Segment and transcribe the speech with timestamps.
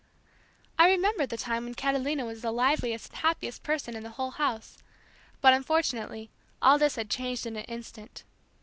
[0.79, 4.31] I remembered the time when Catalina was the liveliest and happiest person in the whole
[4.31, 4.79] house,
[5.41, 8.23] but unfortunately all this had changed in an instant.